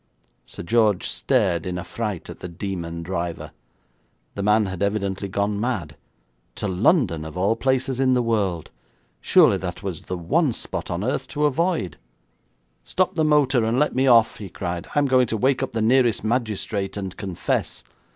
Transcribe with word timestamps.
Sir 0.45 0.63
George 0.63 1.07
stared 1.07 1.67
in 1.67 1.77
affright 1.77 2.27
at 2.27 2.39
the 2.39 2.47
demon 2.47 3.03
driver. 3.03 3.51
The 4.33 4.41
man 4.41 4.65
had 4.65 4.81
evidently 4.81 5.27
gone 5.27 5.59
mad. 5.59 5.95
To 6.55 6.67
London, 6.67 7.23
of 7.23 7.37
all 7.37 7.55
places 7.55 7.99
in 7.99 8.13
the 8.15 8.23
world. 8.23 8.71
Surely 9.19 9.57
that 9.57 9.83
was 9.83 10.01
the 10.01 10.17
one 10.17 10.53
spot 10.53 10.89
on 10.89 11.03
earth 11.03 11.27
to 11.27 11.45
avoid. 11.45 11.97
'Stop 12.83 13.13
the 13.13 13.23
motor 13.23 13.63
and 13.63 13.77
let 13.77 13.93
me 13.93 14.07
off,' 14.07 14.37
he 14.37 14.49
cried. 14.49 14.87
'I'm 14.95 15.05
going 15.05 15.27
to 15.27 15.37
wake 15.37 15.61
up 15.61 15.73
the 15.73 15.83
nearest 15.83 16.23
magistrate 16.23 16.97
and 16.97 17.15
confess.' 17.15 17.83